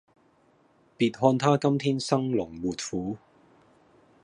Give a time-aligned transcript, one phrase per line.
[0.97, 3.17] 別看他今天生龍活虎